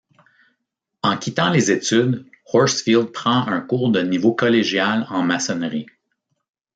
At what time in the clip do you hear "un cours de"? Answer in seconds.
3.47-4.01